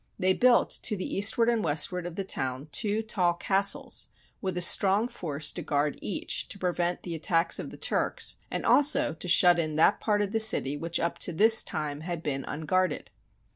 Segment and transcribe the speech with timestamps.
[0.17, 4.07] They built to the eastward and westward of the town two tall castles,
[4.41, 8.65] with a strong force to guard each to prevent the attacks of the Turks, and
[8.65, 12.23] also to shut in that part of the city which up to this time had
[12.23, 13.11] been unguarded.